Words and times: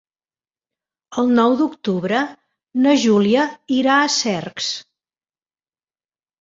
El 1.23 1.29
nou 1.39 1.57
d'octubre 1.59 2.23
na 2.87 2.97
Júlia 3.03 3.45
irà 3.79 4.01
a 4.07 4.11
Cercs. 4.17 4.75